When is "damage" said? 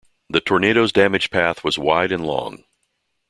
0.91-1.29